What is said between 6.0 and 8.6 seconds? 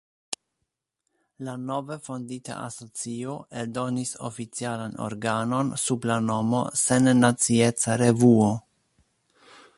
la nomo "Sennacieca Revuo".